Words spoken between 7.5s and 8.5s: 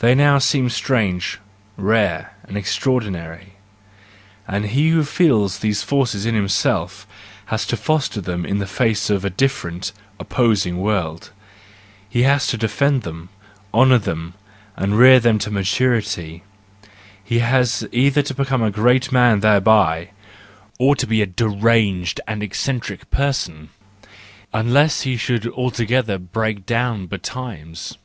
to foster them